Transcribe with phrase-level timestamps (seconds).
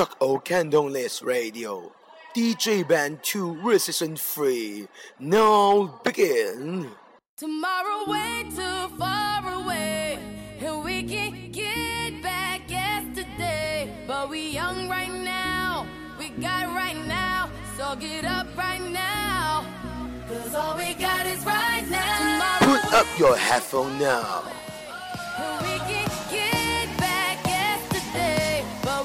[0.00, 1.92] Chuck O Cantonese Radio.
[2.34, 4.88] DJ Band 2 Resistant Free.
[5.18, 6.90] Now begin.
[7.36, 10.18] Tomorrow way too far away.
[10.58, 13.94] And we can get back yesterday.
[14.06, 15.86] But we young right now.
[16.18, 17.50] We got right now.
[17.76, 19.66] So get up right now.
[20.28, 22.56] Cause all we got is right now.
[22.60, 24.44] Put up your headphone now.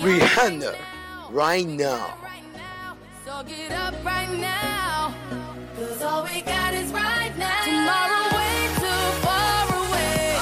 [0.00, 0.74] Rihanna,
[1.30, 2.16] right now.
[3.26, 5.14] So get up right now.
[5.76, 7.64] Cause all we got is right now.
[7.66, 10.36] Tomorrow way too far away.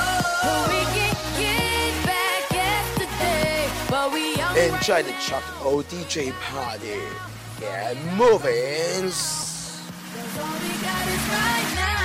[0.46, 0.62] Oh.
[0.70, 3.68] we can get back yesterday.
[3.90, 7.00] But we Enjoy the chocolate old DJ party.
[7.58, 9.10] Get moving.
[9.10, 9.82] Cause
[10.38, 11.98] all we got is right now.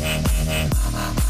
[0.00, 1.29] Yeah.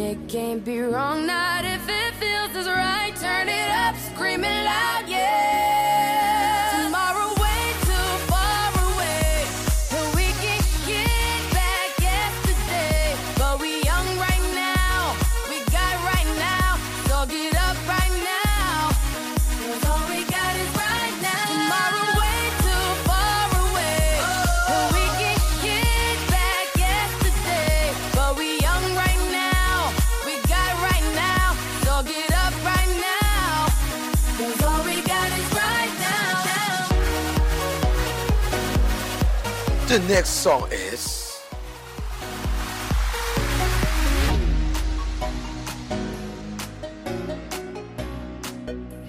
[0.00, 3.12] It can't be wrong, not if it feels is right.
[3.16, 5.37] Turn it up, screaming loud, yeah.
[40.18, 41.38] next song is.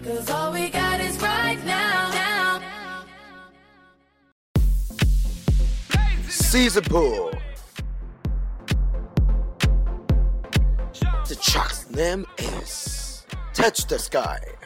[0.04, 2.12] Cause all we got is right now.
[2.12, 2.62] now.
[6.84, 7.32] Pool.
[11.28, 14.59] The track's name is Touch the Sky.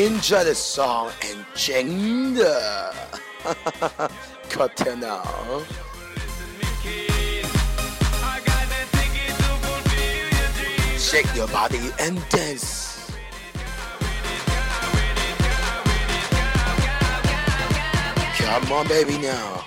[0.00, 2.90] Enjoy the song and gender.
[4.48, 5.62] Cut it now.
[10.96, 13.10] Shake your body and dance.
[18.38, 19.66] Come on, baby, now.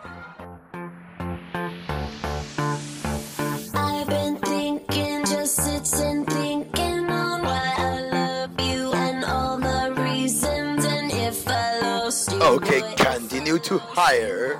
[12.51, 14.59] Okay, continue to higher.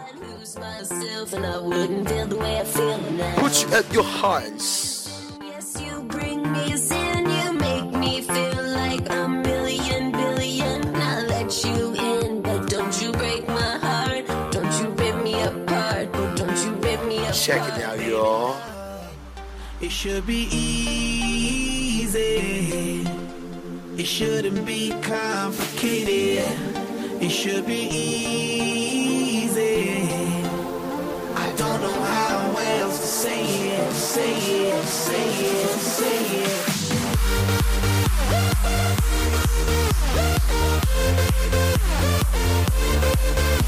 [3.35, 5.11] Put you at your highest.
[5.41, 10.95] Yes, you bring me sin, you make me feel like a million billion.
[10.95, 14.25] I let you in, but don't you break my heart.
[14.53, 17.35] Don't you rip me apart, oh, don't you rip me apart.
[17.35, 18.55] Check it out, y'all.
[19.81, 22.21] It should be easy.
[23.97, 26.80] It shouldn't be complicated.
[27.21, 27.87] It should be
[28.93, 29.61] easy.
[31.35, 34.33] I don't know how else to say it, say
[34.69, 36.21] it, say it, say
[43.23, 43.60] It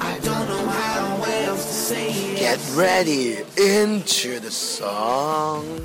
[0.00, 2.38] I don't know how else to say it.
[2.38, 5.84] Get ready into the song.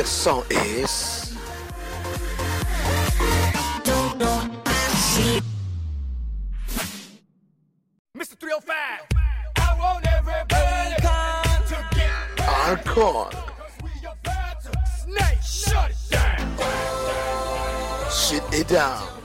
[0.00, 1.36] next song is.
[8.16, 8.34] Mr.
[8.40, 9.04] 305.
[9.56, 10.24] I want to get
[15.44, 16.60] Shut it down.
[18.10, 19.19] Shut it down.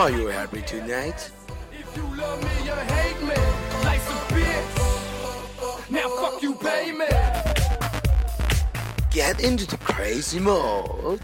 [0.00, 1.30] Are you happy tonight?
[1.70, 3.34] If you love me, you hate me.
[3.84, 5.90] Life's a bitch.
[5.90, 7.04] Now fuck you, baby.
[9.10, 11.20] Get into the crazy mode.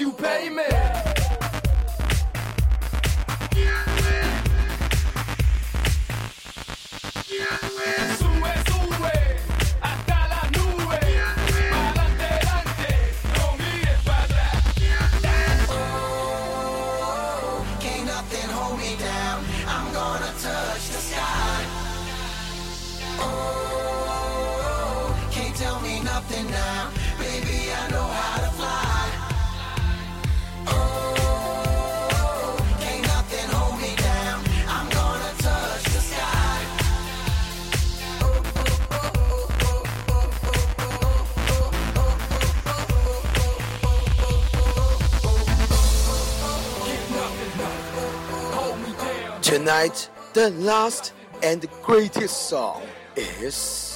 [0.00, 0.79] you pay me.
[49.80, 52.82] tonight, the last and greatest song
[53.16, 53.89] is.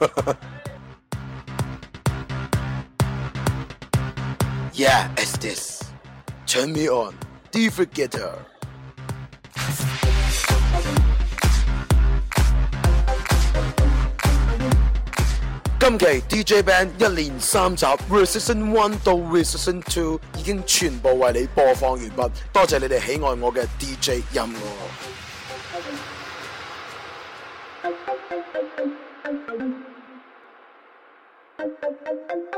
[4.72, 5.92] yeah, it's this.
[6.46, 7.14] Turn me on.
[7.52, 8.38] The Forgetter.
[15.78, 24.54] 今期 DJ Band 一連三集 Recession One 到 Recession Two 已經全部為你播放完畢，多謝你哋喜愛我嘅 DJ 音樂。
[29.30, 29.60] Thank
[31.62, 32.49] you.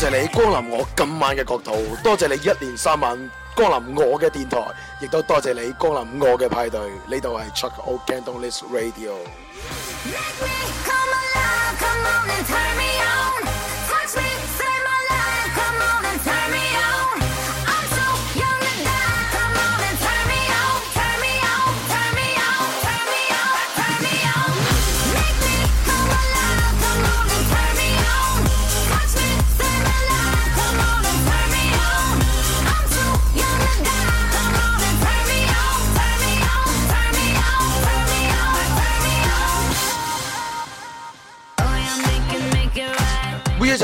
[0.00, 1.72] 多謝你光臨我今晚嘅國度，
[2.04, 3.18] 多謝你一連三晚
[3.56, 4.64] 光臨我嘅電台，
[5.00, 6.80] 亦都多謝你光臨我嘅派對。
[6.80, 9.14] 呢度係 Chuck O Cantonese Radio。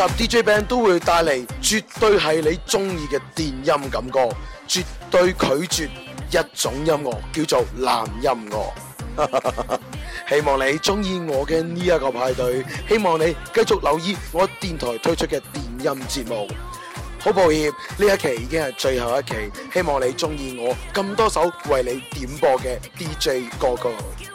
[0.09, 4.29] 集 DJ band 都會帶嚟絕對係你中意嘅電音感歌，
[4.69, 5.89] 絕對拒絕
[6.31, 8.71] 一種音樂叫做藍音樂。
[10.29, 16.49] 希望你中意我嘅呢一個派對，希望你繼續留意我電台推出嘅電音節目。
[17.21, 19.35] 好抱歉，呢一期已經係最後一期，
[19.73, 24.34] 希望你中意我咁多首為你點播嘅 DJ 歌曲。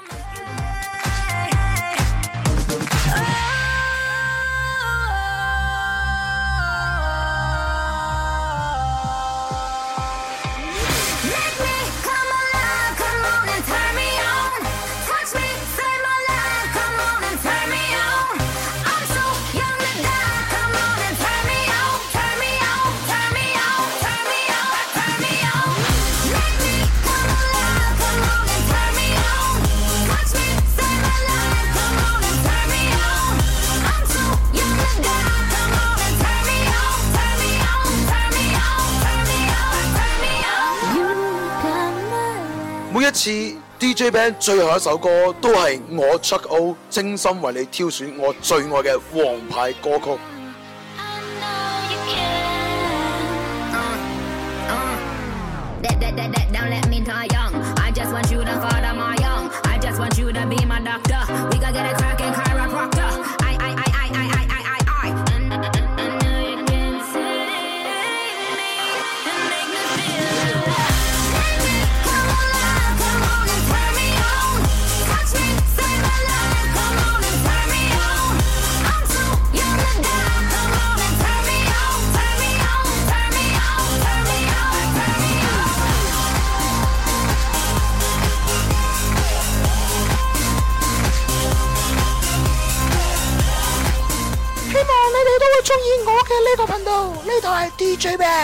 [43.09, 43.31] 一次
[43.79, 50.19] DJ Band 最後一首歌都係我出 O 精心為你挑選我最愛嘅王牌歌曲。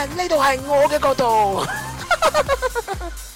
[0.04, 1.66] 呢度係我嘅角度。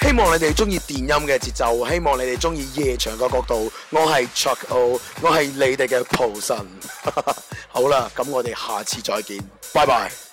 [0.00, 3.70] 希望你哋中意電音嘅節奏，希望你哋中意夜场嘅角度。
[3.90, 6.56] 我係 Chuck O，我係你哋嘅蒲神。
[7.68, 9.40] 好啦，咁我哋下次再見，
[9.72, 10.29] 拜拜。